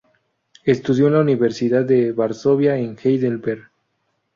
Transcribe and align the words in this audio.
Estudió 0.65 1.05
en 1.05 1.13
las 1.13 1.21
universidades 1.21 1.87
de 1.87 2.11
Varsovia 2.11 2.75
y 2.79 2.95
Heidelberg. 3.03 3.69